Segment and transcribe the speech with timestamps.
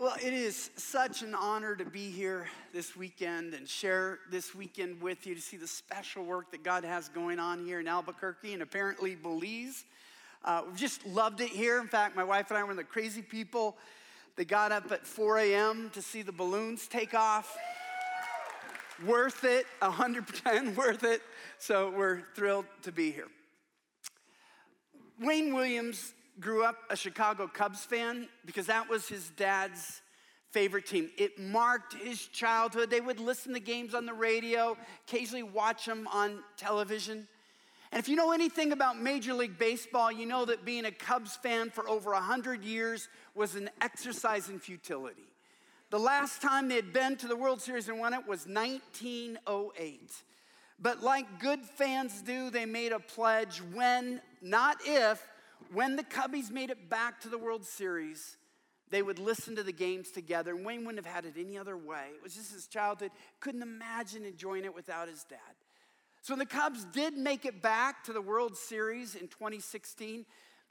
[0.00, 5.02] Well, it is such an honor to be here this weekend and share this weekend
[5.02, 8.52] with you to see the special work that God has going on here in Albuquerque
[8.52, 9.84] and apparently Belize.
[10.44, 11.80] Uh, we've just loved it here.
[11.80, 13.76] In fact, my wife and I were the crazy people
[14.36, 15.90] that got up at 4 a.m.
[15.94, 17.58] to see the balloons take off.
[19.04, 21.22] worth it, 100% worth it.
[21.58, 23.26] So we're thrilled to be here.
[25.18, 30.02] Wayne Williams grew up a Chicago Cubs fan because that was his dad's
[30.50, 31.10] favorite team.
[31.18, 32.90] It marked his childhood.
[32.90, 37.26] They would listen to games on the radio, occasionally watch them on television.
[37.90, 41.36] And if you know anything about Major League Baseball, you know that being a Cubs
[41.36, 45.22] fan for over 100 years was an exercise in futility.
[45.90, 50.12] The last time they had been to the World Series and won it was 1908.
[50.80, 55.26] But like good fans do, they made a pledge when, not if,
[55.72, 58.36] when the Cubbies made it back to the World Series,
[58.90, 60.54] they would listen to the games together.
[60.54, 62.06] And Wayne wouldn't have had it any other way.
[62.14, 63.10] It was just his childhood.
[63.40, 65.38] Couldn't imagine enjoying it without his dad.
[66.22, 70.24] So when the Cubs did make it back to the World Series in 2016,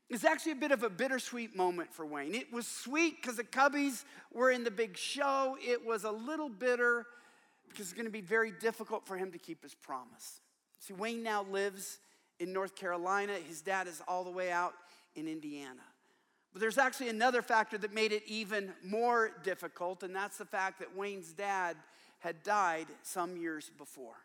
[0.10, 2.34] it's actually a bit of a bittersweet moment for Wayne.
[2.34, 5.58] It was sweet because the Cubbies were in the big show.
[5.62, 7.06] It was a little bitter
[7.70, 10.40] because it's going to be very difficult for him to keep his promise.
[10.80, 12.00] See, Wayne now lives
[12.40, 13.34] in North Carolina.
[13.34, 14.74] His dad is all the way out
[15.16, 15.82] in Indiana.
[16.54, 20.80] But there's actually another factor that made it even more difficult, and that's the fact
[20.80, 21.76] that Wayne's dad
[22.20, 24.16] had died some years before.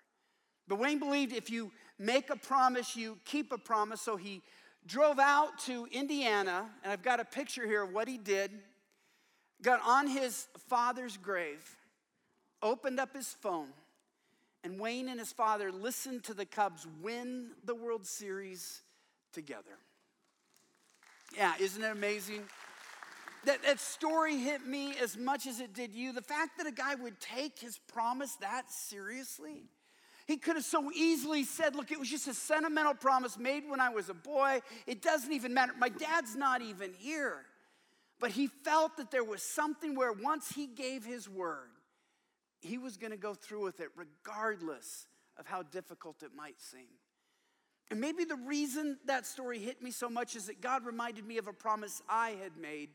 [0.69, 4.01] But Wayne believed if you make a promise, you keep a promise.
[4.01, 4.43] So he
[4.87, 8.51] drove out to Indiana, and I've got a picture here of what he did.
[9.61, 11.77] Got on his father's grave,
[12.63, 13.69] opened up his phone,
[14.65, 18.83] and Wayne and his father listened to the Cubs win the World Series
[19.33, 19.79] together.
[21.37, 22.43] Yeah, isn't it amazing?
[23.45, 26.13] That, that story hit me as much as it did you.
[26.13, 29.65] The fact that a guy would take his promise that seriously.
[30.27, 33.81] He could have so easily said, Look, it was just a sentimental promise made when
[33.81, 34.61] I was a boy.
[34.87, 35.73] It doesn't even matter.
[35.77, 37.45] My dad's not even here.
[38.21, 41.71] But he felt that there was something where once he gave his word,
[42.63, 45.07] he was going to go through with it regardless
[45.37, 46.89] of how difficult it might seem.
[47.91, 51.39] And maybe the reason that story hit me so much is that God reminded me
[51.39, 52.91] of a promise I had made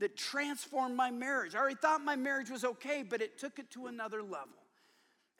[0.00, 1.54] that transformed my marriage.
[1.54, 4.58] I already thought my marriage was okay, but it took it to another level.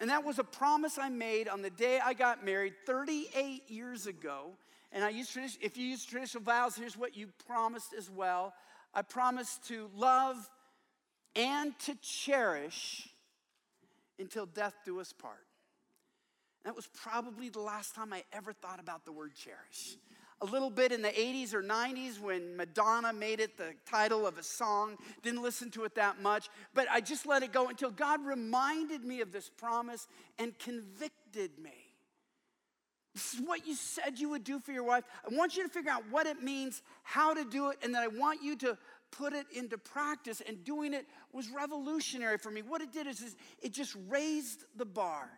[0.01, 4.07] And that was a promise I made on the day I got married 38 years
[4.07, 4.53] ago.
[4.93, 8.55] And I used tradition, if you use traditional vows, here's what you promised as well.
[8.95, 10.37] I promised to love
[11.37, 13.11] and to cherish
[14.19, 15.47] until death do us part.
[16.65, 19.97] That was probably the last time I ever thought about the word cherish.
[20.41, 24.39] A little bit in the 80s or 90s when Madonna made it the title of
[24.39, 24.97] a song.
[25.23, 29.05] Didn't listen to it that much, but I just let it go until God reminded
[29.05, 30.07] me of this promise
[30.39, 31.73] and convicted me.
[33.15, 35.03] This is what you said you would do for your wife.
[35.29, 38.03] I want you to figure out what it means, how to do it, and then
[38.03, 38.79] I want you to
[39.11, 42.63] put it into practice, and doing it was revolutionary for me.
[42.63, 45.29] What it did is, is it just raised the bar.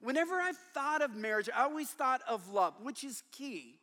[0.00, 3.78] Whenever I've thought of marriage, I always thought of love, which is key.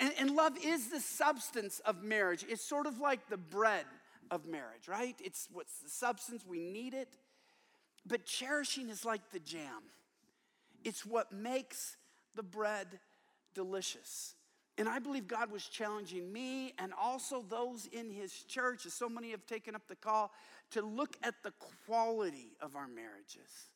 [0.00, 2.44] And, and love is the substance of marriage.
[2.48, 3.84] It's sort of like the bread
[4.30, 5.16] of marriage, right?
[5.24, 7.08] It's what's the substance, we need it.
[8.06, 9.82] But cherishing is like the jam,
[10.84, 11.96] it's what makes
[12.34, 12.86] the bread
[13.54, 14.34] delicious.
[14.78, 19.08] And I believe God was challenging me and also those in his church, as so
[19.08, 20.30] many have taken up the call,
[20.70, 21.52] to look at the
[21.86, 23.70] quality of our marriages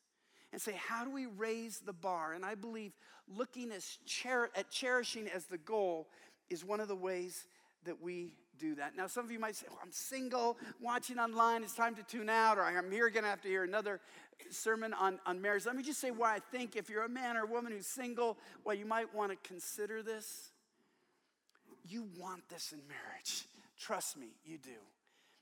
[0.53, 2.33] and say, how do we raise the bar?
[2.33, 2.93] And I believe
[3.27, 3.71] looking
[4.05, 6.07] cher- at cherishing as the goal
[6.49, 7.47] is one of the ways
[7.83, 8.95] that we do that.
[8.95, 12.29] Now, some of you might say, oh, I'm single, watching online, it's time to tune
[12.29, 13.99] out, or I'm here to have to hear another
[14.51, 15.65] sermon on, on marriage.
[15.65, 17.87] Let me just say why I think if you're a man or a woman who's
[17.87, 20.52] single, why you might want to consider this
[21.87, 23.45] you want this in marriage.
[23.77, 24.69] Trust me, you do.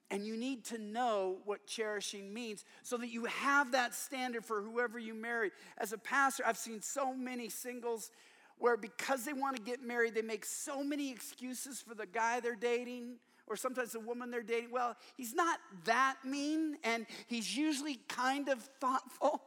[0.10, 4.62] And you need to know what cherishing means so that you have that standard for
[4.62, 5.52] whoever you marry.
[5.78, 8.12] As a pastor, I've seen so many singles
[8.58, 12.42] where because they want to get married, they make so many excuses for the guy
[12.42, 13.16] they're dating
[13.48, 14.72] or sometimes the woman they're dating.
[14.72, 19.42] Well, he's not that mean and he's usually kind of thoughtful.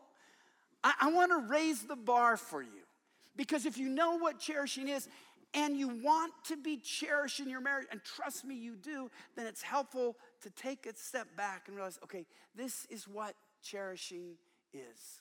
[0.82, 2.84] I, I want to raise the bar for you
[3.36, 5.08] because if you know what cherishing is,
[5.54, 9.46] and you want to be cherished in your marriage, and trust me, you do, then
[9.46, 14.34] it's helpful to take a step back and realize okay, this is what cherishing
[14.72, 15.20] is.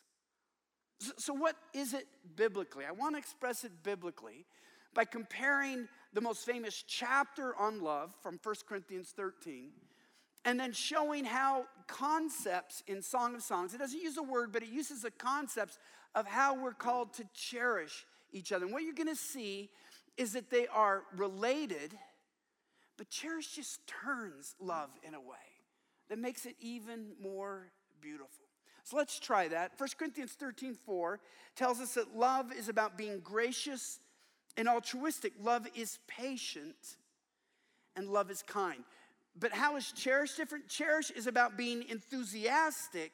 [1.17, 2.85] So, what is it biblically?
[2.85, 4.45] I want to express it biblically
[4.93, 9.71] by comparing the most famous chapter on love from 1 Corinthians 13
[10.45, 14.61] and then showing how concepts in Song of Songs, it doesn't use a word, but
[14.61, 15.79] it uses the concepts
[16.15, 18.65] of how we're called to cherish each other.
[18.65, 19.69] And what you're gonna see
[20.17, 21.97] is that they are related,
[22.97, 25.35] but cherish just turns love in a way
[26.09, 27.71] that makes it even more
[28.01, 28.45] beautiful.
[28.83, 29.71] So let's try that.
[29.77, 31.19] 1 Corinthians 13 4
[31.55, 33.99] tells us that love is about being gracious
[34.57, 35.33] and altruistic.
[35.41, 36.97] Love is patient
[37.95, 38.83] and love is kind.
[39.39, 40.67] But how is cherish different?
[40.67, 43.11] Cherish is about being enthusiastic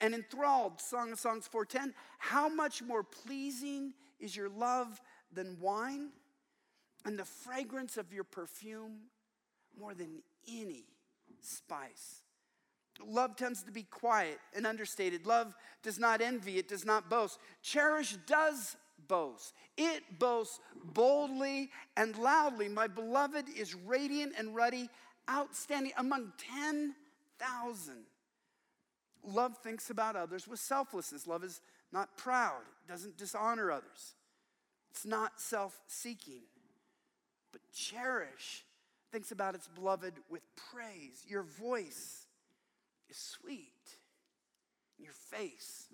[0.00, 0.80] and enthralled.
[0.80, 1.94] Song of Songs 410.
[2.18, 5.00] How much more pleasing is your love
[5.32, 6.10] than wine?
[7.06, 8.98] And the fragrance of your perfume
[9.78, 10.84] more than any
[11.40, 12.22] spice.
[13.04, 15.26] Love tends to be quiet and understated.
[15.26, 17.38] Love does not envy, it does not boast.
[17.62, 18.76] Cherish does
[19.06, 19.54] boast.
[19.76, 22.68] It boasts boldly and loudly.
[22.68, 24.88] My beloved is radiant and ruddy,
[25.30, 27.94] outstanding among 10,000.
[29.22, 31.26] Love thinks about others with selflessness.
[31.26, 31.60] Love is
[31.92, 34.14] not proud, it doesn't dishonor others.
[34.90, 36.42] It's not self seeking.
[37.76, 38.64] Cherish
[39.12, 40.42] thinks about its beloved with
[40.72, 41.24] praise.
[41.28, 42.26] Your voice
[43.10, 43.98] is sweet,
[44.98, 45.88] your face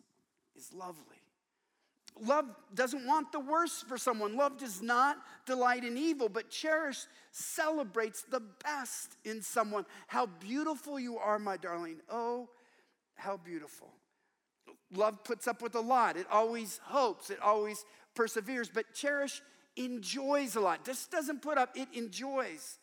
[0.57, 1.17] is lovely.
[2.21, 2.45] Love
[2.75, 4.37] doesn't want the worst for someone.
[4.37, 9.87] Love does not delight in evil, but cherish celebrates the best in someone.
[10.07, 11.97] How beautiful you are, my darling.
[12.11, 12.51] Oh,
[13.15, 13.89] how beautiful.
[14.95, 16.19] Love puts up with a lot.
[16.19, 17.83] It always hopes, it always
[18.15, 19.41] perseveres, but cherish
[19.77, 20.85] enjoys a lot.
[20.85, 22.79] Just doesn't put up, it enjoys.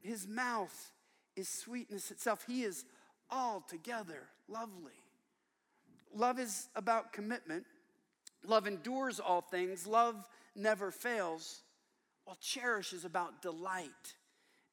[0.00, 0.92] His mouth
[1.34, 2.44] is sweetness itself.
[2.46, 2.84] He is
[3.30, 4.92] altogether lovely.
[6.14, 7.64] Love is about commitment.
[8.44, 9.86] Love endures all things.
[9.86, 10.16] Love
[10.54, 11.62] never fails.
[12.24, 13.90] While cherish is about delight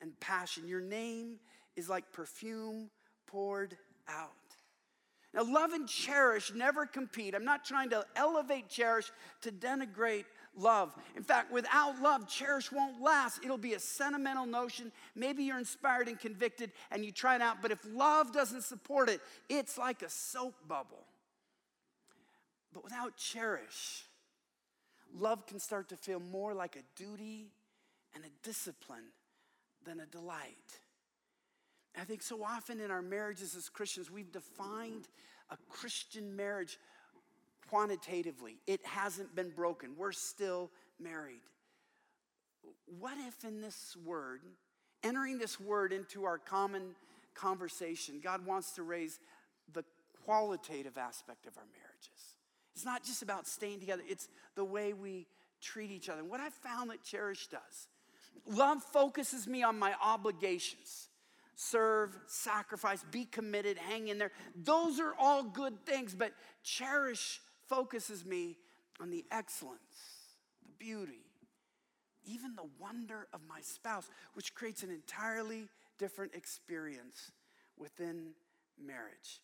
[0.02, 0.68] and passion.
[0.68, 1.40] Your name
[1.76, 2.90] is like perfume
[3.28, 3.76] poured
[4.08, 4.32] out.
[5.34, 7.34] Now, love and cherish never compete.
[7.34, 9.12] I'm not trying to elevate cherish
[9.42, 10.26] to denigrate
[10.58, 10.94] love.
[11.16, 13.40] In fact, without love, cherish won't last.
[13.44, 14.92] It'll be a sentimental notion.
[15.16, 19.10] Maybe you're inspired and convicted and you try it out, but if love doesn't support
[19.10, 21.06] it, it's like a soap bubble.
[22.74, 24.06] But without cherish,
[25.16, 27.52] love can start to feel more like a duty
[28.16, 29.12] and a discipline
[29.86, 30.80] than a delight.
[32.00, 35.08] I think so often in our marriages as Christians, we've defined
[35.52, 36.80] a Christian marriage
[37.74, 38.58] quantitatively.
[38.68, 39.96] It hasn't been broken.
[39.98, 41.42] We're still married.
[43.00, 44.42] What if in this word,
[45.04, 46.94] entering this word into our common
[47.34, 49.20] conversation, God wants to raise
[49.74, 49.84] the
[50.24, 52.36] qualitative aspect of our marriages?
[52.76, 55.26] It's not just about staying together, it's the way we
[55.60, 56.20] treat each other.
[56.20, 57.88] And what I found that Cherish does,
[58.46, 61.10] love focuses me on my obligations
[61.56, 64.32] serve, sacrifice, be committed, hang in there.
[64.56, 66.34] Those are all good things, but
[66.64, 68.58] cherish focuses me
[69.00, 70.30] on the excellence,
[70.66, 71.26] the beauty,
[72.26, 75.68] even the wonder of my spouse, which creates an entirely
[75.98, 77.32] different experience
[77.78, 78.32] within
[78.84, 79.42] marriage.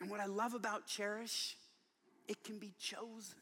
[0.00, 1.56] And what I love about cherish,
[2.26, 3.38] it can be chosen.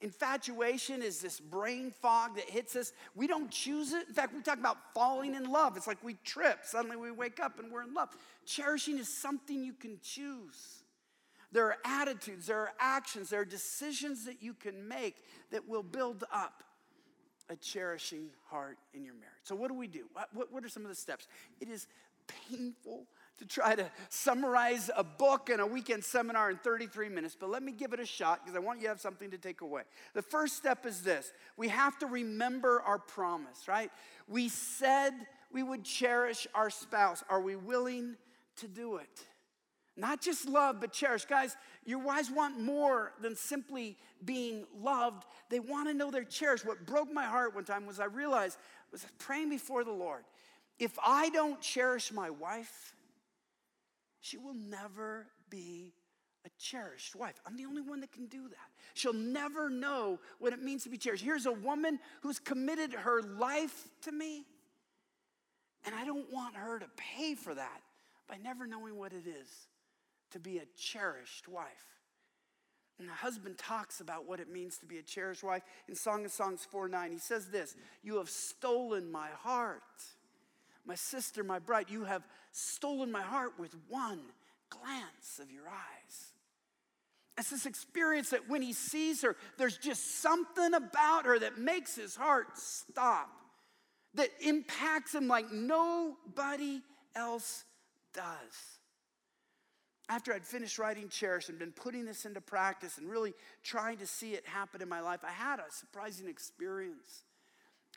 [0.00, 2.92] Infatuation is this brain fog that hits us.
[3.14, 4.06] We don't choose it.
[4.08, 5.78] In fact, we talk about falling in love.
[5.78, 6.58] It's like we trip.
[6.64, 8.10] Suddenly we wake up and we're in love.
[8.44, 10.83] Cherishing is something you can choose.
[11.54, 15.84] There are attitudes, there are actions, there are decisions that you can make that will
[15.84, 16.64] build up
[17.48, 19.44] a cherishing heart in your marriage.
[19.44, 20.06] So, what do we do?
[20.32, 21.28] What, what, are some of the steps?
[21.60, 21.86] It is
[22.50, 23.06] painful
[23.38, 27.62] to try to summarize a book and a weekend seminar in 33 minutes, but let
[27.62, 29.82] me give it a shot because I want you to have something to take away.
[30.14, 33.92] The first step is this we have to remember our promise, right?
[34.26, 35.12] We said
[35.52, 37.22] we would cherish our spouse.
[37.28, 38.16] Are we willing
[38.56, 39.24] to do it?
[39.96, 41.24] Not just love, but cherish.
[41.24, 45.24] Guys, your wives want more than simply being loved.
[45.50, 46.66] They want to know they're cherished.
[46.66, 48.58] What broke my heart one time was I realized,
[48.90, 50.24] was praying before the Lord,
[50.78, 52.94] if I don't cherish my wife,
[54.20, 55.94] she will never be
[56.44, 57.40] a cherished wife.
[57.46, 58.68] I'm the only one that can do that.
[58.94, 61.22] She'll never know what it means to be cherished.
[61.22, 64.44] Here's a woman who's committed her life to me,
[65.84, 67.82] and I don't want her to pay for that
[68.28, 69.68] by never knowing what it is
[70.34, 71.68] to be a cherished wife.
[72.98, 76.24] And the husband talks about what it means to be a cherished wife in Song
[76.24, 77.12] of Songs 4 9.
[77.12, 79.82] He says this You have stolen my heart.
[80.86, 84.20] My sister, my bride, you have stolen my heart with one
[84.68, 86.32] glance of your eyes.
[87.38, 91.96] It's this experience that when he sees her, there's just something about her that makes
[91.96, 93.30] his heart stop,
[94.14, 96.82] that impacts him like nobody
[97.16, 97.64] else
[98.12, 98.78] does.
[100.08, 103.32] After I'd finished writing Cherish and been putting this into practice and really
[103.62, 107.24] trying to see it happen in my life, I had a surprising experience.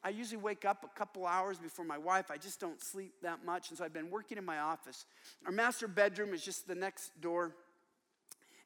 [0.03, 2.31] I usually wake up a couple hours before my wife.
[2.31, 3.69] I just don't sleep that much.
[3.69, 5.05] And so I've been working in my office.
[5.45, 7.55] Our master bedroom is just the next door.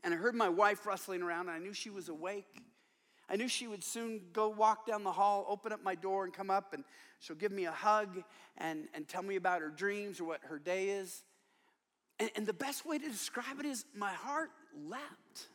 [0.04, 2.62] And I heard my wife rustling around, and I knew she was awake.
[3.30, 6.34] I knew she would soon go walk down the hall, open up my door, and
[6.34, 6.84] come up, and
[7.20, 8.24] she'll give me a hug
[8.58, 11.24] and, and tell me about her dreams or what her day is.
[12.22, 14.52] And, and the best way to describe it is my heart
[14.88, 15.48] leapt.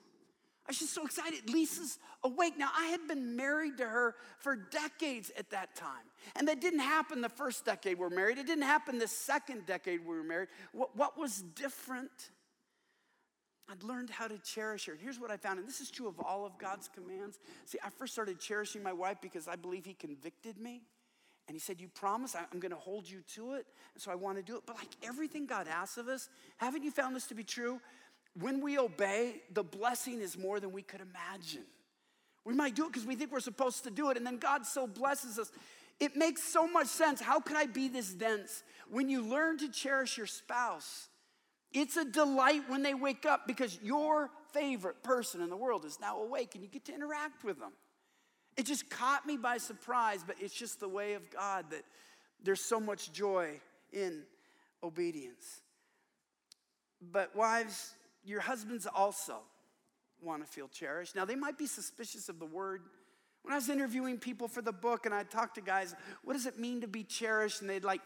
[0.67, 1.49] I was just so excited.
[1.49, 2.59] Lisa's awake.
[2.59, 6.03] Now, I had been married to her for decades at that time.
[6.35, 8.39] And that didn't happen the first decade we were married.
[8.39, 10.49] It didn't happen the second decade we were married.
[10.73, 12.11] What, what was different?
[13.71, 14.97] I'd learned how to cherish her.
[15.01, 17.39] Here's what I found, and this is true of all of God's commands.
[17.65, 20.83] See, I first started cherishing my wife because I believe He convicted me.
[21.49, 23.67] And He said, You promise I'm going to hold you to it.
[23.95, 24.63] And so I want to do it.
[24.67, 27.81] But like everything God asks of us, haven't you found this to be true?
[28.41, 31.65] when we obey, the blessing is more than we could imagine.
[32.45, 34.67] We might do it because we think we're supposed to do it, and then God
[34.67, 35.51] so blesses us.
[35.99, 37.21] It makes so much sense.
[37.21, 38.63] How can I be this dense?
[38.91, 41.09] When you learn to cherish your spouse,
[41.73, 45.99] it's a delight when they wake up because your favorite person in the world is
[45.99, 47.73] now awake and you get to interact with them.
[48.57, 51.83] It just caught me by surprise, but it's just the way of God that
[52.43, 53.61] there's so much joy
[53.93, 54.23] in
[54.83, 55.61] obedience.
[57.13, 57.93] But, wives,
[58.25, 59.37] your husbands also
[60.23, 61.15] want to feel cherished.
[61.15, 62.83] Now, they might be suspicious of the word.
[63.43, 65.95] When I was interviewing people for the book and I talked to guys,
[66.25, 67.61] what does it mean to be cherished?
[67.61, 68.01] And they'd like,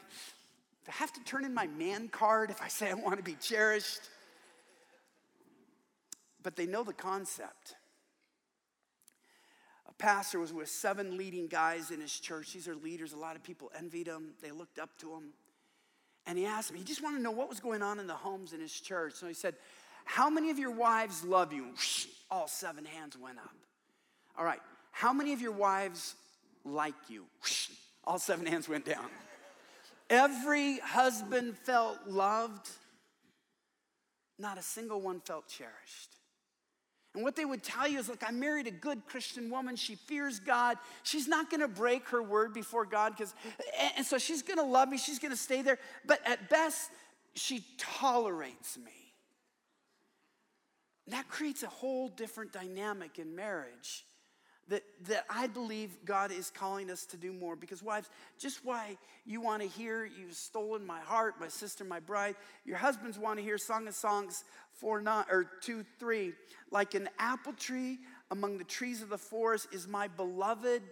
[0.88, 3.36] I have to turn in my man card if I say I want to be
[3.40, 4.00] cherished.
[6.42, 7.76] But they know the concept.
[10.00, 12.54] Pastor was with seven leading guys in his church.
[12.54, 13.12] These are leaders.
[13.12, 15.34] A lot of people envied him, they looked up to him.
[16.26, 18.14] And he asked them, he just wanted to know what was going on in the
[18.14, 19.14] homes in his church.
[19.14, 19.54] So he said,
[20.04, 21.66] how many of your wives love you?
[22.30, 23.54] All seven hands went up.
[24.38, 24.60] All right.
[24.90, 26.14] How many of your wives
[26.64, 27.24] like you?
[28.04, 29.06] All seven hands went down.
[30.08, 32.68] Every husband felt loved,
[34.38, 36.16] not a single one felt cherished.
[37.14, 39.74] And what they would tell you is look, I married a good Christian woman.
[39.76, 40.78] She fears God.
[41.02, 43.34] She's not going to break her word before God because,
[43.96, 44.96] and so she's going to love me.
[44.96, 45.78] She's going to stay there.
[46.06, 46.90] But at best,
[47.34, 48.92] she tolerates me.
[51.08, 54.04] That creates a whole different dynamic in marriage
[54.68, 57.56] that, that I believe God is calling us to do more.
[57.56, 62.00] Because, wives, just why you want to hear, You've Stolen My Heart, My Sister, My
[62.00, 66.32] Bride, your husbands want to hear Song of Songs 4, 9, or 2, 3.
[66.70, 67.98] Like an apple tree
[68.30, 70.82] among the trees of the forest is my beloved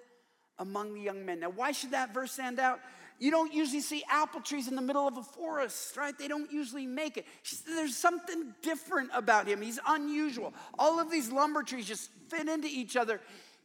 [0.58, 1.40] among the young men.
[1.40, 2.80] Now, why should that verse stand out?
[3.20, 6.16] You don't usually see apple trees in the middle of a forest, right?
[6.16, 7.26] They don't usually make it.
[7.66, 9.60] There's something different about him.
[9.60, 10.54] He's unusual.
[10.78, 13.20] All of these lumber trees just fit into each other.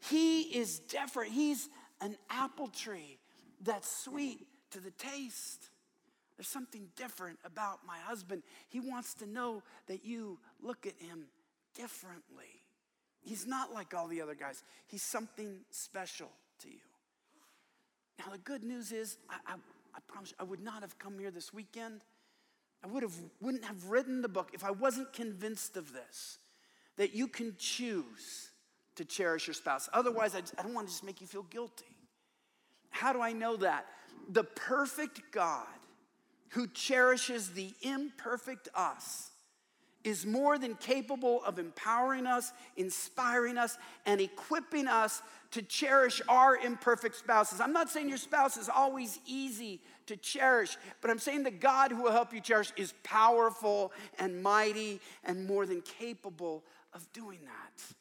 [0.10, 1.32] He is different.
[1.32, 1.70] He's
[2.02, 3.20] an apple tree
[3.62, 5.70] that's sweet to the taste.
[6.36, 8.44] There's something different about my husband.
[8.70, 11.26] He wants to know that you look at him
[11.76, 12.64] differently.
[13.22, 16.30] He's not like all the other guys, he's something special
[16.60, 16.80] to you.
[18.20, 19.56] Now, the good news is, I, I,
[19.96, 22.02] I promise you, I would not have come here this weekend.
[22.84, 26.40] I would have, wouldn't have written the book if I wasn't convinced of this
[26.98, 28.52] that you can choose
[28.96, 29.90] to cherish your spouse.
[29.94, 31.86] Otherwise, I, just, I don't want to just make you feel guilty.
[32.90, 33.86] How do I know that?
[34.30, 35.66] The perfect God
[36.50, 39.32] who cherishes the imperfect us
[40.04, 45.22] is more than capable of empowering us, inspiring us, and equipping us
[45.52, 47.62] to cherish our imperfect spouses.
[47.62, 51.92] I'm not saying your spouse is always easy to cherish, but I'm saying the God
[51.92, 57.40] who will help you cherish is powerful and mighty and more than capable of doing
[57.46, 57.96] that.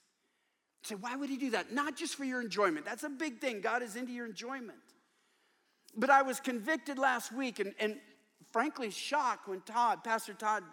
[0.83, 1.73] Say, why would he do that?
[1.73, 2.85] Not just for your enjoyment.
[2.85, 3.61] That's a big thing.
[3.61, 4.79] God is into your enjoyment.
[5.97, 7.99] But I was convicted last week and, and
[8.51, 10.65] frankly shocked when Todd, Pastor Todd,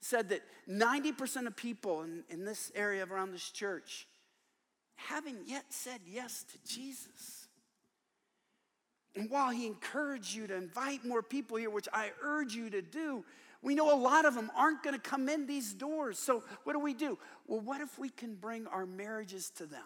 [0.00, 4.06] said that 90% of people in, in this area around this church
[4.94, 7.48] haven't yet said yes to Jesus.
[9.16, 12.82] And while he encouraged you to invite more people here, which I urge you to
[12.82, 13.24] do,
[13.66, 16.20] we know a lot of them aren't going to come in these doors.
[16.20, 17.18] So, what do we do?
[17.48, 19.82] Well, what if we can bring our marriages to them?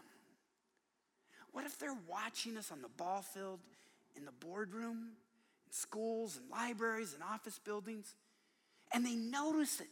[1.52, 3.60] What if they're watching us on the ball field,
[4.16, 5.12] in the boardroom,
[5.66, 8.14] in schools and libraries and office buildings,
[8.92, 9.88] and they notice it?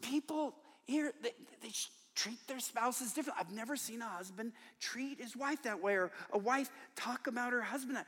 [0.00, 0.54] people
[0.86, 1.70] here, they, they
[2.14, 3.38] treat their spouses different.
[3.38, 7.52] I've never seen a husband treat his wife that way or a wife talk about
[7.52, 7.98] her husband.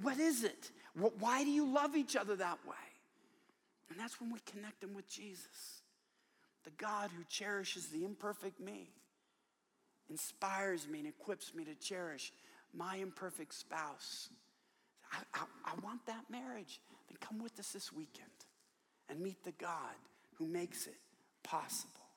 [0.00, 0.70] What is it?
[0.94, 2.76] Why do you love each other that way?
[3.90, 5.82] And that's when we connect them with Jesus,
[6.64, 8.90] the God who cherishes the imperfect me,
[10.10, 12.32] inspires me, and equips me to cherish
[12.74, 14.28] my imperfect spouse.
[15.12, 16.80] I, I, I want that marriage.
[17.08, 18.28] Then come with us this weekend
[19.08, 19.96] and meet the God
[20.34, 20.96] who makes it
[21.42, 22.07] possible.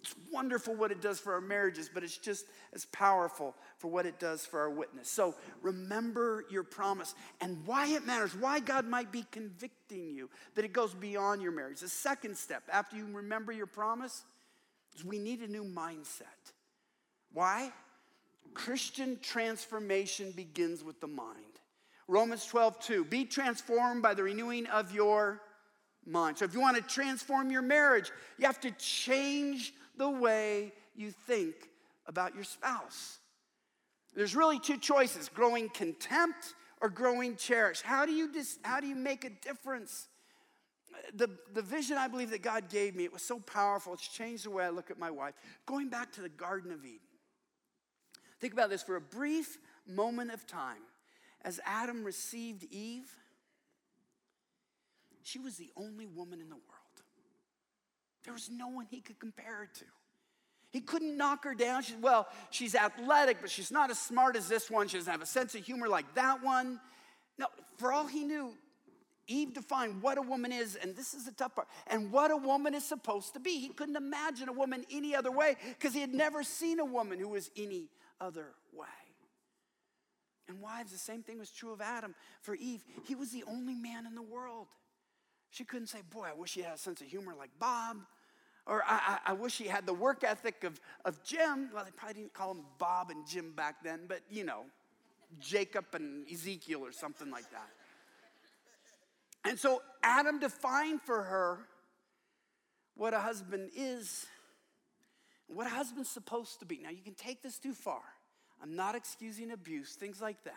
[0.00, 4.06] It's wonderful what it does for our marriages, but it's just as powerful for what
[4.06, 5.10] it does for our witness.
[5.10, 10.64] So remember your promise and why it matters, why God might be convicting you, that
[10.64, 11.80] it goes beyond your marriage.
[11.80, 14.22] The second step after you remember your promise
[14.96, 16.52] is we need a new mindset.
[17.32, 17.72] Why?
[18.54, 21.44] Christian transformation begins with the mind.
[22.06, 23.04] Romans 12, 2.
[23.04, 25.42] Be transformed by the renewing of your
[26.06, 26.38] mind.
[26.38, 31.10] So if you want to transform your marriage, you have to change the way you
[31.10, 31.54] think
[32.06, 33.18] about your spouse.
[34.14, 37.82] There's really two choices growing contempt or growing cherish.
[37.82, 40.08] How do you, dis- how do you make a difference?
[41.14, 43.92] The, the vision I believe that God gave me, it was so powerful.
[43.94, 45.34] It's changed the way I look at my wife.
[45.66, 47.00] Going back to the Garden of Eden.
[48.40, 50.82] Think about this for a brief moment of time.
[51.42, 53.10] As Adam received Eve,
[55.22, 56.77] she was the only woman in the world.
[58.28, 59.84] There was no one he could compare her to.
[60.68, 61.82] He couldn't knock her down.
[61.82, 64.86] She's, well, she's athletic, but she's not as smart as this one.
[64.86, 66.78] She doesn't have a sense of humor like that one.
[67.38, 67.46] No,
[67.78, 68.52] for all he knew,
[69.28, 72.36] Eve defined what a woman is, and this is the tough part, and what a
[72.36, 73.60] woman is supposed to be.
[73.60, 77.18] He couldn't imagine a woman any other way because he had never seen a woman
[77.18, 77.88] who was any
[78.20, 78.86] other way.
[80.48, 82.14] And wives, the same thing was true of Adam.
[82.42, 84.66] For Eve, he was the only man in the world.
[85.48, 87.96] She couldn't say, Boy, I wish he had a sense of humor like Bob.
[88.68, 91.70] Or I, I, I, wish he had the work ethic of, of Jim.
[91.72, 94.64] Well, they probably didn't call him Bob and Jim back then, but you know,
[95.40, 97.70] Jacob and Ezekiel or something like that.
[99.48, 101.60] And so Adam defined for her
[102.94, 104.26] what a husband is,
[105.46, 106.80] what a husband's supposed to be.
[106.82, 108.02] Now, you can take this too far.
[108.62, 110.52] I'm not excusing abuse, things like that.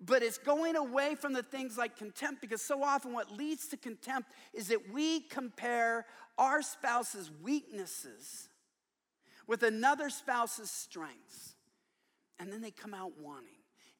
[0.00, 3.76] But it's going away from the things like contempt because so often what leads to
[3.76, 6.04] contempt is that we compare
[6.38, 8.48] our spouse's weaknesses
[9.46, 11.54] with another spouse's strengths.
[12.38, 13.50] And then they come out wanting.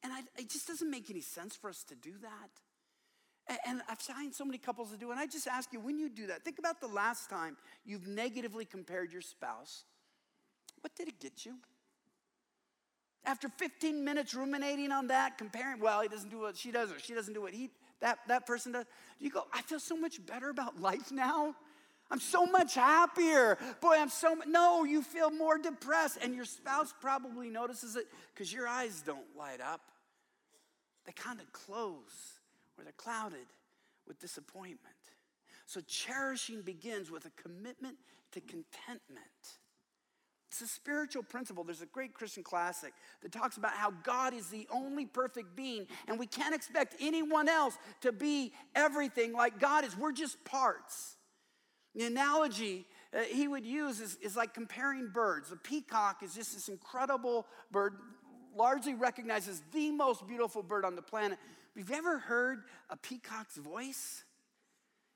[0.02, 3.58] And I, it just doesn't make any sense for us to do that.
[3.66, 6.08] And I've seen so many couples to do, and I just ask you when you
[6.08, 9.84] do that, think about the last time you've negatively compared your spouse.
[10.80, 11.56] What did it get you?
[13.26, 16.98] After 15 minutes ruminating on that, comparing, well, he doesn't do what she does, or
[16.98, 17.70] she doesn't do what he
[18.00, 18.84] that, that person does,
[19.18, 21.54] you go, I feel so much better about life now.
[22.10, 23.58] I'm so much happier.
[23.80, 26.18] Boy, I'm so no, you feel more depressed.
[26.22, 29.80] And your spouse probably notices it because your eyes don't light up.
[31.06, 32.38] They kind of close
[32.78, 33.46] or they're clouded
[34.06, 34.94] with disappointment.
[35.66, 37.96] So cherishing begins with a commitment
[38.32, 39.24] to contentment.
[40.50, 41.64] It's a spiritual principle.
[41.64, 45.88] There's a great Christian classic that talks about how God is the only perfect being,
[46.06, 49.96] and we can't expect anyone else to be everything like God is.
[49.96, 51.13] We're just parts.
[51.94, 55.52] The analogy uh, he would use is, is like comparing birds.
[55.52, 57.94] A peacock is just this incredible bird,
[58.56, 61.38] largely recognized as the most beautiful bird on the planet.
[61.76, 64.24] Have you ever heard a peacock's voice?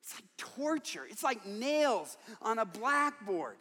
[0.03, 3.57] It's like torture, it's like nails on a blackboard.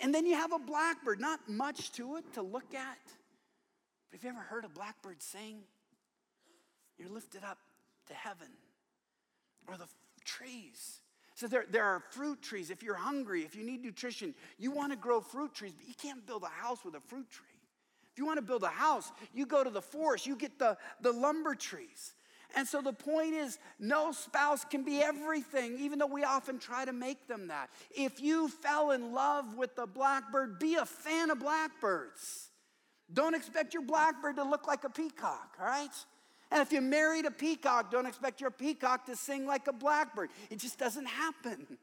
[0.00, 2.98] And then you have a blackbird, not much to it to look at.
[4.10, 5.62] But have you ever heard a blackbird sing?
[6.98, 7.58] You're lifted up
[8.06, 8.46] to heaven.
[9.66, 9.86] Or the
[10.24, 11.01] trees.
[11.34, 12.70] So there, there are fruit trees.
[12.70, 15.94] If you're hungry, if you need nutrition, you want to grow fruit trees, but you
[15.94, 17.46] can't build a house with a fruit tree.
[18.12, 20.76] If you want to build a house, you go to the forest, you get the,
[21.00, 22.14] the lumber trees.
[22.54, 26.84] And so the point is, no spouse can be everything, even though we often try
[26.84, 27.70] to make them that.
[27.96, 32.50] If you fell in love with the blackbird, be a fan of blackbirds.
[33.10, 35.88] Don't expect your blackbird to look like a peacock, all right?
[36.52, 40.28] And if you married a peacock, don't expect your peacock to sing like a blackbird.
[40.50, 41.78] It just doesn't happen.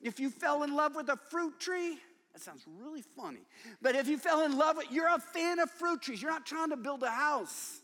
[0.00, 1.98] If you fell in love with a fruit tree,
[2.32, 3.42] that sounds really funny.
[3.82, 6.22] But if you fell in love with, you're a fan of fruit trees.
[6.22, 7.82] You're not trying to build a house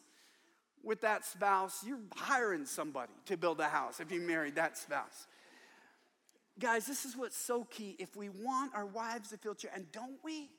[0.83, 5.27] with that spouse, you're hiring somebody to build a house if you married that spouse.
[6.59, 7.97] Guys, this is what's so key.
[7.99, 10.51] If we want our wives to feel, and don't we?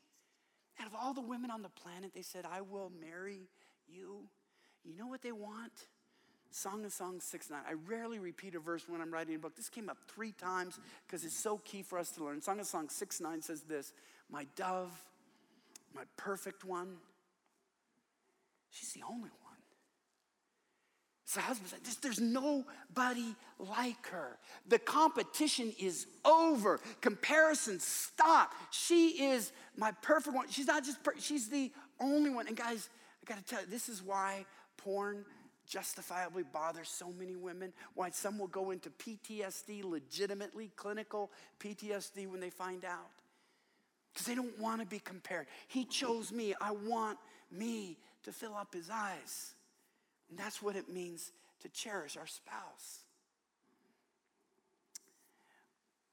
[0.79, 3.47] Out of all the women on the planet, they said, I will marry
[3.87, 4.27] you.
[4.85, 5.71] You know what they want?
[6.51, 7.59] Song of Songs 6 9.
[7.67, 9.55] I rarely repeat a verse when I'm writing a book.
[9.55, 12.41] This came up three times because it's so key for us to learn.
[12.41, 13.91] Song of Songs 6 9 says this
[14.29, 14.91] My dove,
[15.93, 16.95] my perfect one,
[18.69, 19.45] she's the only one.
[21.25, 24.37] So husband said, There's nobody like her.
[24.69, 26.79] The competition is over.
[27.01, 28.53] Comparison stop.
[28.71, 30.47] She is my perfect one.
[30.49, 32.47] She's not just, per- she's the only one.
[32.47, 32.87] And guys,
[33.21, 34.45] I gotta tell you, this is why
[34.77, 35.25] porn
[35.67, 42.39] justifiably bothers so many women, why some will go into PTSD, legitimately clinical PTSD when
[42.39, 43.09] they find out.
[44.13, 45.47] Because they don't want to be compared.
[45.67, 46.53] He chose me.
[46.61, 47.17] I want
[47.51, 49.53] me to fill up his eyes.
[50.29, 52.99] And that's what it means to cherish our spouse.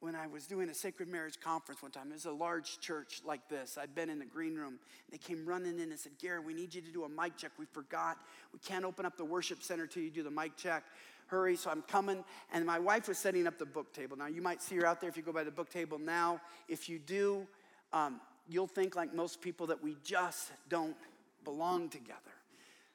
[0.02, 3.20] When I was doing a sacred marriage conference one time, it was a large church
[3.24, 3.78] like this.
[3.80, 4.80] I'd been in the green room.
[5.12, 7.52] They came running in and said, Gary, we need you to do a mic check.
[7.56, 8.18] We forgot.
[8.52, 10.82] We can't open up the worship center till you do the mic check.
[11.28, 11.54] Hurry.
[11.54, 12.24] So I'm coming.
[12.52, 14.16] And my wife was setting up the book table.
[14.16, 16.40] Now, you might see her out there if you go by the book table now.
[16.66, 17.46] If you do,
[17.92, 20.96] um, you'll think like most people that we just don't
[21.44, 22.31] belong together.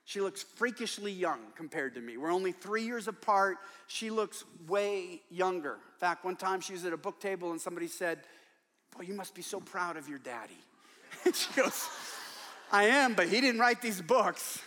[0.08, 2.16] She looks freakishly young compared to me.
[2.16, 3.58] We're only three years apart.
[3.88, 5.74] She looks way younger.
[5.74, 8.20] In fact, one time she was at a book table and somebody said,
[8.96, 10.58] Boy, you must be so proud of your daddy.
[11.26, 11.90] And she goes,
[12.72, 14.62] I am, but he didn't write these books.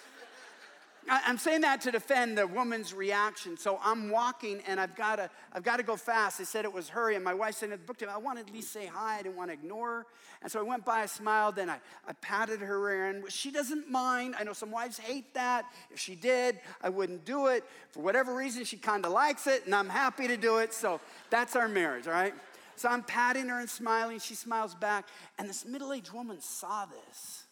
[1.12, 3.57] I'm saying that to defend the woman's reaction.
[3.57, 6.38] So I'm walking and I've got to, I've got to go fast.
[6.38, 8.53] They said it was hurry, and my wife said at the book I wanted to
[8.53, 9.18] at least say hi.
[9.18, 10.07] I didn't want to ignore her.
[10.40, 13.90] And so I went by, I smiled, then I, I patted her and she doesn't
[13.90, 14.37] mind.
[14.38, 15.64] I know some wives hate that.
[15.90, 17.64] If she did, I wouldn't do it.
[17.90, 20.73] For whatever reason, she kind of likes it, and I'm happy to do it.
[20.73, 22.35] So that's our marriage, all right?
[22.77, 24.20] So I'm patting her and smiling.
[24.20, 25.09] She smiles back.
[25.40, 27.44] And this middle aged woman saw this.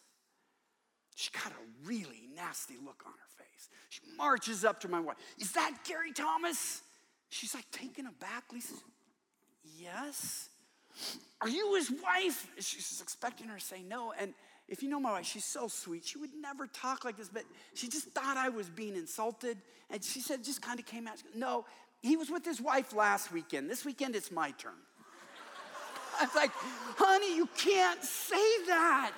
[1.15, 3.28] She got a really nasty look on her
[3.89, 5.17] she marches up to my wife.
[5.37, 6.81] Is that Gary Thomas?
[7.29, 8.45] She's like taken aback.
[8.51, 8.73] Lisa,
[9.77, 10.49] yes.
[11.41, 12.47] Are you his wife?
[12.59, 14.13] She's expecting her to say no.
[14.19, 14.33] And
[14.67, 16.05] if you know my wife, she's so sweet.
[16.05, 17.43] She would never talk like this, but
[17.73, 19.57] she just thought I was being insulted.
[19.89, 21.15] And she said, just kind of came out.
[21.35, 21.65] No,
[22.01, 23.69] he was with his wife last weekend.
[23.69, 24.73] This weekend, it's my turn.
[26.19, 26.51] I was like,
[26.97, 29.17] honey, you can't say that.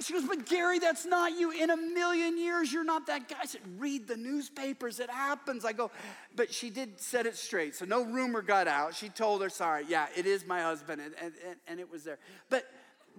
[0.00, 1.50] She goes, But Gary, that's not you.
[1.50, 3.36] In a million years, you're not that guy.
[3.42, 4.98] I said, Read the newspapers.
[4.98, 5.64] It happens.
[5.64, 5.90] I go,
[6.34, 7.74] But she did set it straight.
[7.74, 8.94] So no rumor got out.
[8.94, 11.02] She told her, Sorry, yeah, it is my husband.
[11.02, 12.18] And, and, and it was there.
[12.48, 12.64] But,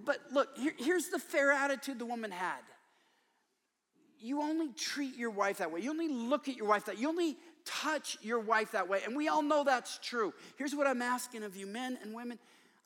[0.04, 2.62] but look, here, here's the fair attitude the woman had.
[4.18, 5.80] You only treat your wife that way.
[5.80, 9.00] You only look at your wife that You only touch your wife that way.
[9.04, 10.32] And we all know that's true.
[10.56, 12.38] Here's what I'm asking of you, men and women.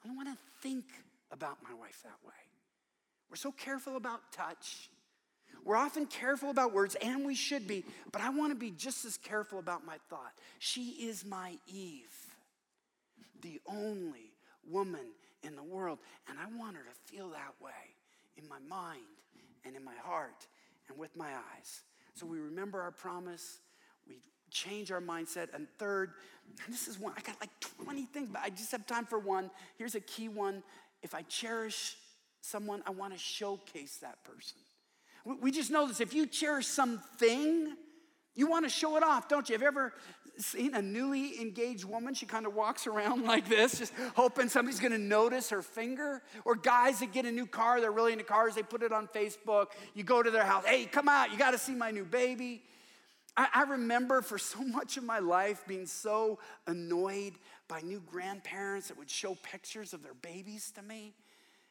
[0.05, 0.85] I don't want to think
[1.31, 2.46] about my wife that way.
[3.31, 4.91] We're so careful about touch.
[5.65, 9.05] We're often careful about words, and we should be, but I want to be just
[9.05, 10.33] as careful about my thought.
[10.61, 12.15] She is my Eve,
[13.43, 14.31] the only
[14.71, 15.07] woman
[15.43, 17.73] in the world, and I want her to feel that way
[18.37, 19.01] in my mind
[19.65, 20.47] and in my heart
[20.89, 21.83] and with my eyes.
[22.15, 23.59] So we remember our promise,
[24.09, 24.19] we
[24.53, 26.12] change our mindset, and third,
[26.65, 27.51] and this is one, I got like
[27.85, 29.51] 20 things, but I just have time for one.
[29.79, 30.62] Here's a key one.
[31.03, 31.97] If I cherish
[32.47, 34.59] someone, I want to showcase that person.
[35.43, 36.01] We just know this.
[36.01, 37.75] If you cherish something,
[38.35, 39.55] you want to show it off, don't you?
[39.55, 39.93] Have you ever
[40.39, 42.15] seen a newly engaged woman?
[42.15, 46.23] She kind of walks around like this, just hoping somebody's going to notice her finger.
[46.45, 49.09] Or guys that get a new car, they're really into cars, they put it on
[49.09, 49.69] Facebook.
[49.95, 52.63] You go to their house, hey, come out, you got to see my new baby.
[53.37, 57.35] I, I remember for so much of my life being so annoyed
[57.67, 61.15] by new grandparents that would show pictures of their babies to me.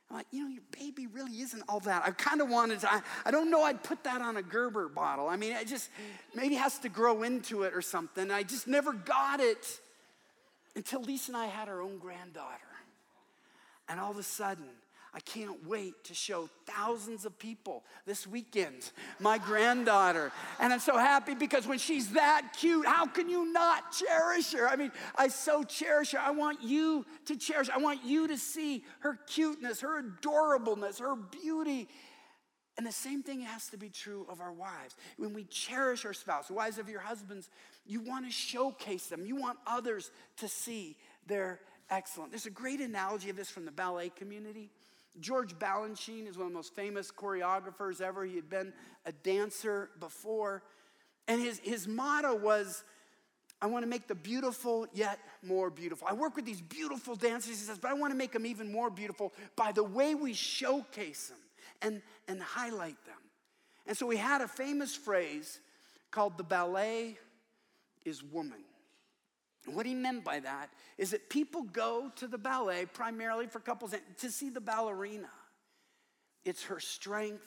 [0.10, 2.04] I'm like, you know, your baby really isn't all that.
[2.06, 4.88] I kind of wanted to, I, I don't know, I'd put that on a Gerber
[4.88, 5.28] bottle.
[5.28, 5.89] I mean, it just
[6.36, 8.30] maybe has to grow into it or something.
[8.30, 9.80] I just never got it
[10.76, 12.62] until Lisa and I had our own granddaughter.
[13.89, 14.65] And all of a sudden,
[15.15, 20.30] I can't wait to show thousands of people this weekend my granddaughter.
[20.60, 24.67] And I'm so happy because when she's that cute, how can you not cherish her?
[24.67, 26.19] I mean, I so cherish her.
[26.19, 27.69] I want you to cherish.
[27.69, 31.88] I want you to see her cuteness, her adorableness, her beauty.
[32.78, 34.97] And the same thing has to be true of our wives.
[35.15, 37.49] When we cherish our spouse, wives of your husbands,
[37.86, 39.25] you want to showcase them.
[39.25, 42.32] You want others to see their excellence.
[42.32, 44.71] There's a great analogy of this from the ballet community.
[45.19, 48.25] George Balanchine is one of the most famous choreographers ever.
[48.25, 48.73] He had been
[49.06, 50.63] a dancer before.
[51.28, 52.84] And his, his motto was,
[53.62, 56.08] I want to make the beautiful yet more beautiful.
[56.08, 58.71] I work with these beautiful dancers, he says, but I want to make them even
[58.71, 61.39] more beautiful by the way we showcase them
[61.82, 63.15] and, and highlight them.
[63.88, 65.60] And so he had a famous phrase
[66.12, 67.17] called the ballet
[68.04, 68.63] is woman.
[69.73, 73.93] What he meant by that is that people go to the ballet primarily for couples
[74.17, 75.30] to see the ballerina.
[76.43, 77.43] It's her strength,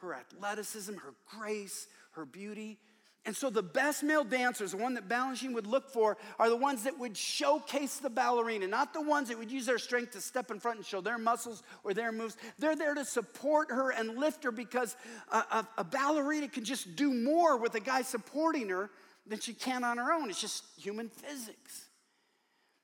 [0.00, 2.78] her athleticism, her grace, her beauty.
[3.26, 6.56] And so the best male dancers, the one that Balanchine would look for, are the
[6.56, 10.20] ones that would showcase the ballerina, not the ones that would use their strength to
[10.20, 12.36] step in front and show their muscles or their moves.
[12.58, 14.94] They're there to support her and lift her because
[15.32, 18.90] a, a, a ballerina can just do more with a guy supporting her
[19.26, 20.30] than she can on her own.
[20.30, 21.88] It's just human physics.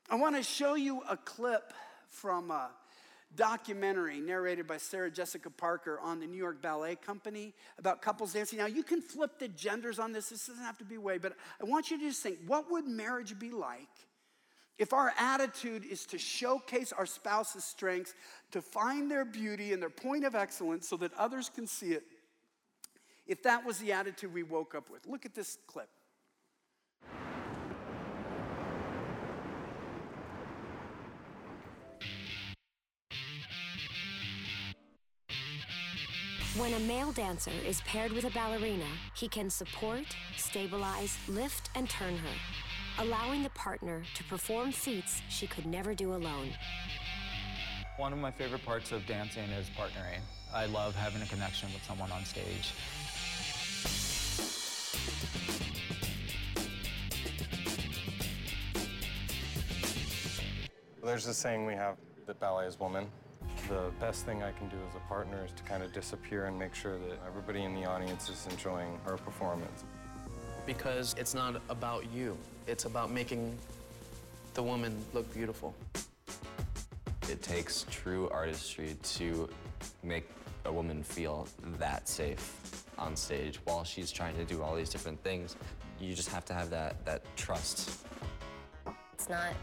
[0.09, 1.73] I want to show you a clip
[2.09, 2.69] from a
[3.35, 8.59] documentary narrated by Sarah Jessica Parker on the New York Ballet Company about couples dancing.
[8.59, 11.33] Now, you can flip the genders on this, this doesn't have to be way, but
[11.61, 13.87] I want you to just think what would marriage be like
[14.77, 18.13] if our attitude is to showcase our spouse's strengths,
[18.51, 22.03] to find their beauty and their point of excellence so that others can see it?
[23.27, 25.05] If that was the attitude we woke up with.
[25.07, 25.87] Look at this clip.
[36.57, 38.85] When a male dancer is paired with a ballerina,
[39.15, 40.03] he can support,
[40.35, 46.13] stabilize, lift, and turn her, allowing the partner to perform feats she could never do
[46.13, 46.49] alone.
[47.95, 50.19] One of my favorite parts of dancing is partnering.
[50.53, 52.73] I love having a connection with someone on stage.
[61.01, 61.95] There's a saying we have
[62.27, 63.07] that ballet is woman.
[63.71, 66.59] The best thing I can do as a partner is to kind of disappear and
[66.59, 69.85] make sure that everybody in the audience is enjoying her performance.
[70.65, 73.57] Because it's not about you, it's about making
[74.55, 75.73] the woman look beautiful.
[77.29, 79.47] It takes true artistry to
[80.03, 80.29] make
[80.65, 81.47] a woman feel
[81.79, 85.55] that safe on stage while she's trying to do all these different things.
[85.97, 88.05] You just have to have that, that trust.
[89.13, 89.53] It's not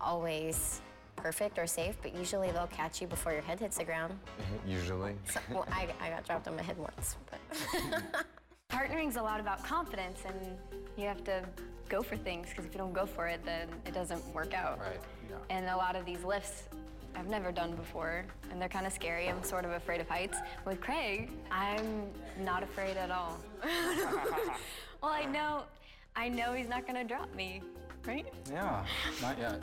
[0.00, 0.80] always
[1.16, 4.18] perfect or safe, but usually they'll catch you before your head hits the ground.
[4.66, 5.14] Usually.
[5.30, 8.26] So, well, I, I got dropped on my head once, but.
[8.68, 10.58] Partnering's a lot about confidence, and
[10.96, 11.44] you have to
[11.88, 14.80] go for things because if you don't go for it, then it doesn't work out.
[14.80, 15.00] Right,
[15.30, 15.36] yeah.
[15.50, 16.64] And a lot of these lifts
[17.16, 19.28] I've never done before, and they're kind of scary.
[19.28, 20.38] I'm sort of afraid of heights.
[20.64, 22.08] With Craig, I'm
[22.42, 23.38] not afraid at all.
[25.02, 25.62] well, I know,
[26.16, 27.62] I know he's not gonna drop me,
[28.06, 28.26] right?
[28.50, 28.84] Yeah,
[29.22, 29.62] not yet.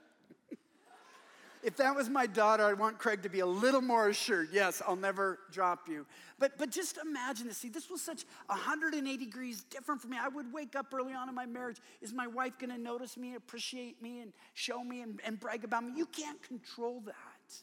[1.64, 4.50] If that was my daughter, I'd want Craig to be a little more assured.
[4.52, 6.08] Yes, I'll never drop you.
[6.40, 7.58] But, but just imagine this.
[7.58, 10.18] See, this was such 180 degrees different for me.
[10.20, 11.78] I would wake up early on in my marriage.
[12.02, 15.64] Is my wife going to notice me, appreciate me, and show me and, and brag
[15.64, 15.94] about me?
[15.96, 17.54] You can't control that.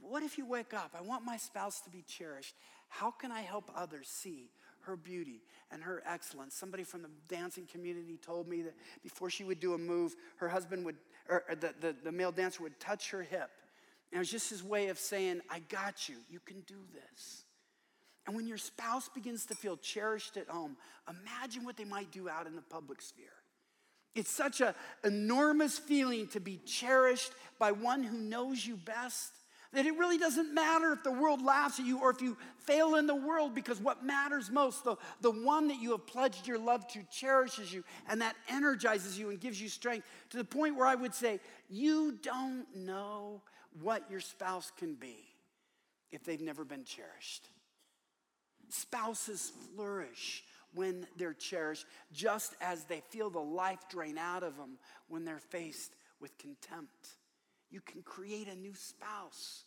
[0.00, 0.94] What if you wake up?
[0.96, 2.54] I want my spouse to be cherished.
[2.88, 4.50] How can I help others see
[4.82, 6.54] her beauty and her excellence?
[6.54, 10.48] Somebody from the dancing community told me that before she would do a move, her
[10.48, 10.96] husband would
[11.28, 13.50] or the, the, the male dancer would touch her hip.
[14.10, 17.44] And it was just his way of saying, I got you, you can do this.
[18.26, 20.76] And when your spouse begins to feel cherished at home,
[21.08, 23.26] imagine what they might do out in the public sphere.
[24.14, 29.32] It's such an enormous feeling to be cherished by one who knows you best
[29.72, 32.94] that it really doesn't matter if the world laughs at you or if you fail
[32.94, 36.58] in the world, because what matters most, the, the one that you have pledged your
[36.58, 40.76] love to, cherishes you, and that energizes you and gives you strength to the point
[40.76, 43.42] where I would say, you don't know
[43.82, 45.16] what your spouse can be
[46.10, 47.48] if they've never been cherished.
[48.70, 54.78] Spouses flourish when they're cherished, just as they feel the life drain out of them
[55.08, 57.08] when they're faced with contempt.
[57.70, 59.64] You can create a new spouse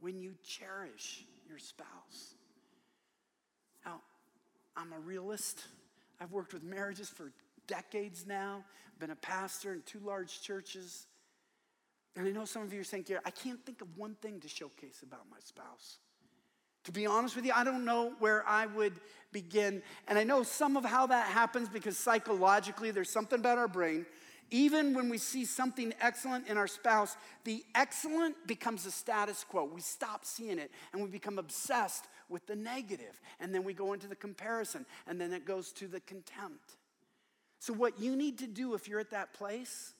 [0.00, 2.34] when you cherish your spouse.
[3.84, 4.00] Now,
[4.76, 5.62] I'm a realist.
[6.20, 7.32] I've worked with marriages for
[7.66, 8.64] decades now,
[8.98, 11.06] been a pastor in two large churches.
[12.16, 14.40] And I know some of you are saying, Gary, I can't think of one thing
[14.40, 15.98] to showcase about my spouse.
[16.84, 18.94] To be honest with you, I don't know where I would
[19.32, 19.82] begin.
[20.08, 24.06] And I know some of how that happens because psychologically, there's something about our brain
[24.50, 29.64] even when we see something excellent in our spouse, the excellent becomes a status quo.
[29.64, 33.20] We stop seeing it and we become obsessed with the negative.
[33.40, 36.76] And then we go into the comparison and then it goes to the contempt.
[37.58, 39.94] So, what you need to do if you're at that place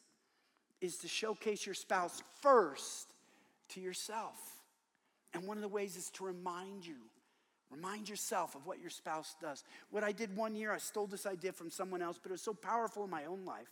[0.80, 3.12] is to showcase your spouse first
[3.70, 4.36] to yourself.
[5.32, 6.96] And one of the ways is to remind you
[7.70, 9.64] Remind yourself of what your spouse does.
[9.90, 12.42] What I did one year, I stole this idea from someone else, but it was
[12.42, 13.70] so powerful in my own life.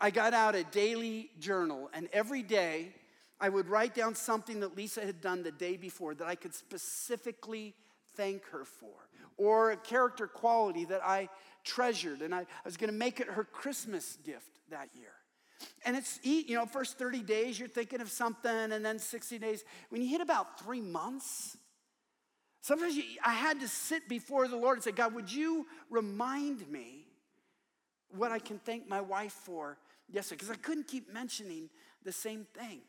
[0.00, 2.92] I got out a daily journal, and every day
[3.40, 6.54] I would write down something that Lisa had done the day before that I could
[6.54, 7.74] specifically
[8.16, 11.28] thank her for, or a character quality that I
[11.64, 15.12] treasured, and I, I was gonna make it her Christmas gift that year.
[15.86, 19.64] And it's, you know, first 30 days you're thinking of something, and then 60 days.
[19.88, 21.56] When you hit about three months,
[22.64, 26.66] Sometimes you, I had to sit before the Lord and say, God, would you remind
[26.70, 27.04] me
[28.16, 29.76] what I can thank my wife for
[30.10, 30.36] yesterday?
[30.36, 31.70] Because I couldn't keep mentioning
[32.04, 32.80] the same thing.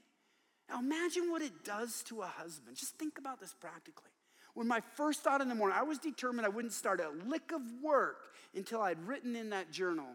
[0.70, 2.76] Now imagine what it does to a husband.
[2.76, 4.10] Just think about this practically.
[4.56, 7.52] When my first thought in the morning, I was determined I wouldn't start a lick
[7.52, 10.08] of work until I'd written in that journal,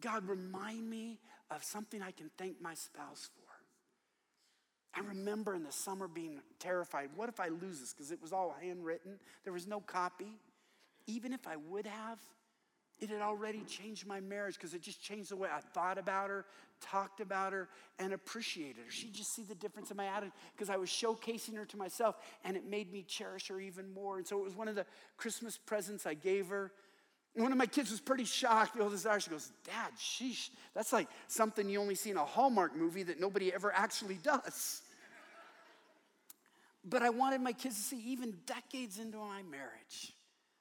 [0.00, 3.44] God, remind me of something I can thank my spouse for.
[4.96, 7.10] I remember in the summer being terrified.
[7.14, 7.92] What if I lose this?
[7.92, 10.36] Because it was all handwritten, there was no copy.
[11.06, 12.18] Even if I would have,
[13.00, 16.30] it had already changed my marriage because it just changed the way I thought about
[16.30, 16.46] her,
[16.80, 18.90] talked about her, and appreciated her.
[18.90, 22.16] She'd just see the difference in my attitude because I was showcasing her to myself
[22.44, 24.18] and it made me cherish her even more.
[24.18, 26.70] And so it was one of the Christmas presents I gave her.
[27.36, 28.76] One of my kids was pretty shocked.
[28.76, 32.24] The oldest daughter, she goes, Dad, sheesh, that's like something you only see in a
[32.24, 34.82] Hallmark movie that nobody ever actually does.
[36.84, 40.12] But I wanted my kids to see, even decades into my marriage,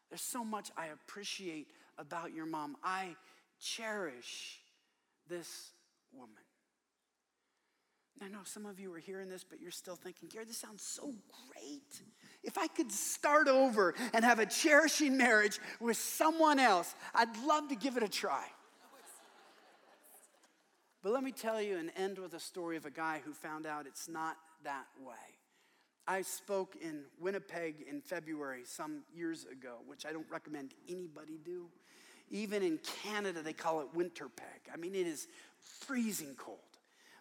[0.10, 1.68] there's so much I appreciate
[1.98, 2.76] about your mom.
[2.84, 3.16] I
[3.60, 4.60] cherish
[5.28, 5.72] this
[6.12, 6.36] woman.
[8.22, 10.84] I know some of you are hearing this, but you're still thinking, Gary, this sounds
[10.84, 11.14] so
[11.52, 12.02] great.
[12.44, 17.70] If I could start over and have a cherishing marriage with someone else, I'd love
[17.70, 18.46] to give it a try.
[21.02, 23.66] But let me tell you and end with a story of a guy who found
[23.66, 25.16] out it's not that way.
[26.08, 31.68] I spoke in Winnipeg in February some years ago, which I don't recommend anybody do.
[32.30, 34.72] Even in Canada, they call it Winterpeg.
[34.74, 35.28] I mean, it is
[35.60, 36.60] freezing cold.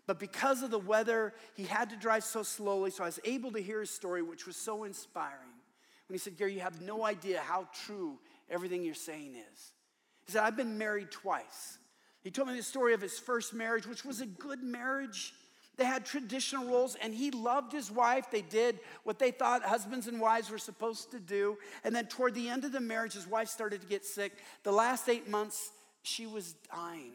[0.07, 3.53] But because of the weather, he had to drive so slowly, so I was able
[3.53, 5.55] to hear his story, which was so inspiring.
[6.09, 8.18] When he said, Gary, you have no idea how true
[8.51, 9.73] everything you're saying is.
[10.27, 11.79] He said, I've been married twice.
[12.23, 15.35] He told me the story of his first marriage, which was a good marriage.
[15.79, 18.27] They had traditional roles, and he loved his wife.
[18.31, 21.57] They did what they thought husbands and wives were supposed to do.
[21.83, 24.33] And then, toward the end of the marriage, his wife started to get sick.
[24.65, 25.71] The last eight months,
[26.03, 27.13] she was dying.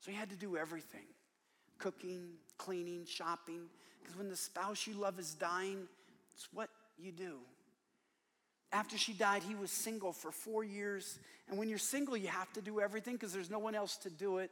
[0.00, 1.06] So he had to do everything
[1.78, 3.62] cooking, cleaning, shopping.
[4.00, 5.88] Because when the spouse you love is dying,
[6.34, 7.38] it's what you do.
[8.72, 11.18] After she died, he was single for four years.
[11.48, 14.10] And when you're single, you have to do everything because there's no one else to
[14.10, 14.50] do it.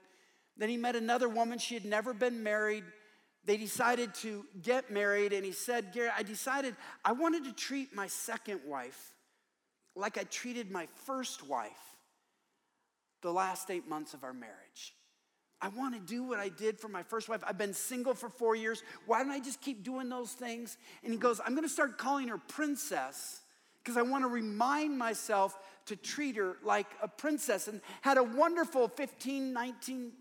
[0.59, 1.59] Then he met another woman.
[1.59, 2.85] She had never been married.
[3.45, 7.95] They decided to get married, and he said, Gary, I decided I wanted to treat
[7.95, 9.13] my second wife
[9.95, 11.71] like I treated my first wife
[13.23, 14.95] the last eight months of our marriage.
[15.61, 17.43] I want to do what I did for my first wife.
[17.45, 18.83] I've been single for four years.
[19.07, 20.77] Why don't I just keep doing those things?
[21.03, 23.41] And he goes, I'm going to start calling her princess
[23.83, 27.67] because I want to remind myself to treat her like a princess.
[27.67, 30.13] And had a wonderful 15, 19,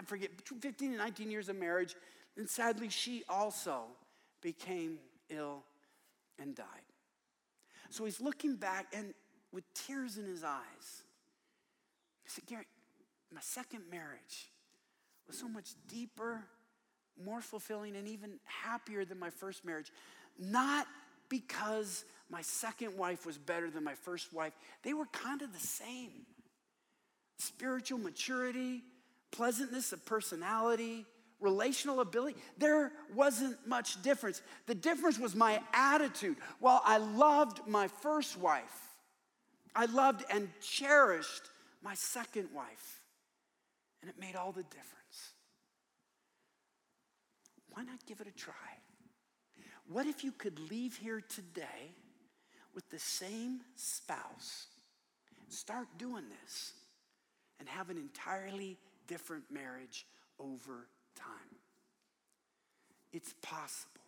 [0.00, 1.94] I forget, 15 and 19 years of marriage.
[2.36, 3.82] And sadly, she also
[4.40, 5.62] became ill
[6.38, 6.66] and died.
[7.90, 9.12] So he's looking back and
[9.52, 11.02] with tears in his eyes,
[12.22, 12.64] he said, Gary,
[13.34, 14.50] my second marriage
[15.26, 16.44] was so much deeper,
[17.22, 19.90] more fulfilling, and even happier than my first marriage.
[20.38, 20.86] Not
[21.28, 25.60] because my second wife was better than my first wife, they were kind of the
[25.66, 26.26] same.
[27.38, 28.82] Spiritual maturity,
[29.32, 31.06] pleasantness of personality,
[31.40, 34.42] relational ability, there wasn't much difference.
[34.66, 36.36] The difference was my attitude.
[36.58, 38.88] While I loved my first wife,
[39.74, 41.48] I loved and cherished
[41.82, 43.00] my second wife,
[44.02, 45.32] and it made all the difference.
[47.70, 48.54] Why not give it a try?
[49.88, 51.94] What if you could leave here today
[52.74, 54.66] with the same spouse,
[55.48, 56.72] start doing this,
[57.58, 58.78] and have an entirely
[59.10, 60.06] different marriage
[60.38, 61.58] over time.
[63.12, 64.00] It's possible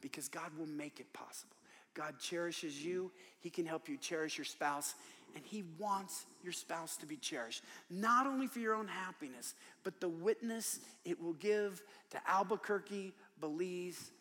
[0.00, 1.54] because God will make it possible.
[1.92, 4.94] God cherishes you, He can help you cherish your spouse,
[5.34, 10.00] and He wants your spouse to be cherished, not only for your own happiness, but
[10.00, 14.12] the witness it will give to Albuquerque, Belize,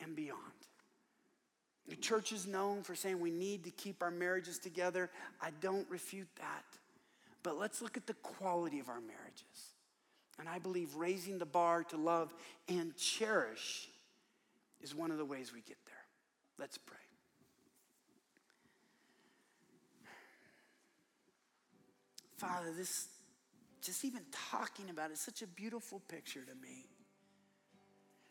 [0.00, 0.40] and beyond.
[1.88, 5.10] The church is known for saying we need to keep our marriages together.
[5.40, 6.64] I don't refute that.
[7.44, 9.75] But let's look at the quality of our marriages.
[10.38, 12.34] And I believe raising the bar to love
[12.68, 13.88] and cherish
[14.82, 15.94] is one of the ways we get there.
[16.58, 16.96] Let's pray.
[22.36, 23.08] Father, this,
[23.80, 24.20] just even
[24.50, 26.84] talking about it, is such a beautiful picture to me.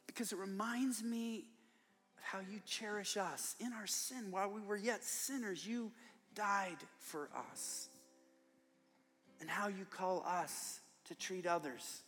[0.05, 1.45] Because it reminds me
[2.17, 4.27] of how you cherish us in our sin.
[4.29, 5.91] While we were yet sinners, you
[6.35, 7.89] died for us.
[9.41, 12.01] And how you call us to treat others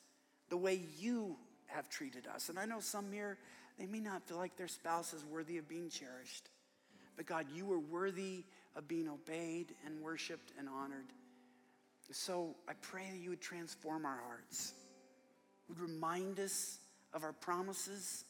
[0.50, 1.36] the way you
[1.68, 2.50] have treated us.
[2.50, 3.38] And I know some here,
[3.78, 6.50] they may not feel like their spouse is worthy of being cherished.
[7.16, 8.44] But God, you are worthy
[8.76, 11.08] of being obeyed and worshiped and honored.
[12.12, 14.74] So I pray that you would transform our hearts,
[15.68, 16.78] would remind us
[17.14, 18.24] of our promises,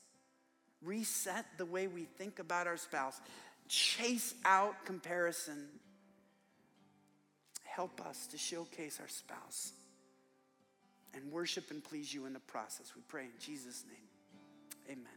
[0.81, 3.19] reset the way we think about our spouse,
[3.67, 5.67] chase out comparison.
[7.63, 9.73] Help us to showcase our spouse
[11.17, 12.93] and worship and please you in the process.
[12.95, 14.97] We pray in Jesus' name.
[14.97, 15.16] Amen.